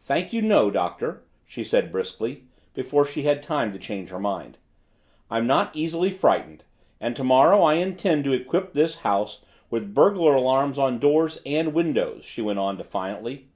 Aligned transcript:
"Thank 0.00 0.32
you, 0.32 0.42
no, 0.42 0.68
Doctor," 0.68 1.22
she 1.46 1.62
said 1.62 1.92
briskly, 1.92 2.42
before 2.74 3.04
she 3.04 3.22
had 3.22 3.40
time 3.40 3.72
to 3.72 3.78
change 3.78 4.10
her 4.10 4.18
mind. 4.18 4.58
"I'm 5.30 5.46
not 5.46 5.70
easily 5.76 6.10
frightened. 6.10 6.64
And 7.00 7.14
tomorrow 7.14 7.62
I 7.62 7.74
intend 7.74 8.24
to 8.24 8.32
equip 8.32 8.72
this 8.74 8.94
entire 8.96 9.08
house 9.12 9.44
with 9.70 9.94
burglar 9.94 10.34
alarms 10.34 10.76
on 10.76 10.98
doors 10.98 11.40
and 11.46 11.72
windows!" 11.72 12.24
she 12.24 12.42
went 12.42 12.58
on 12.58 12.78
defiantly. 12.78 13.46